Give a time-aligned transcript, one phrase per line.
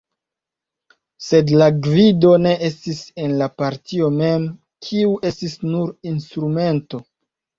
[1.25, 4.47] Sed la gvido ne estis en la partio mem,
[4.87, 7.05] kiu estis nur instrumento.